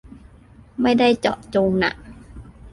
[0.81, 1.91] ไม่ได้เจาะจงน่ะ